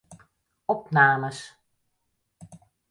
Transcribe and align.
Opnames. 0.73 1.39